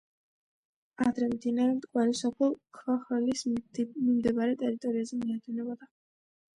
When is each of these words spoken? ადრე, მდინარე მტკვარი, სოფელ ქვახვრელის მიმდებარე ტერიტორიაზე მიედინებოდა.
ადრე, 1.05 1.27
მდინარე 1.33 1.75
მტკვარი, 1.75 2.17
სოფელ 2.21 2.57
ქვახვრელის 2.81 3.47
მიმდებარე 3.53 4.61
ტერიტორიაზე 4.67 5.25
მიედინებოდა. 5.25 5.97